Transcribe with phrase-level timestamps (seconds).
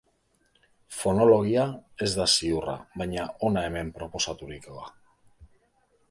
[0.99, 1.65] Fonologia
[2.05, 4.89] ez da ziurra baina hona hemen proposaturikoa.